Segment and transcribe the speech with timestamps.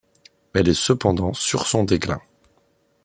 [0.55, 2.19] Elle est cependant sur son déclin.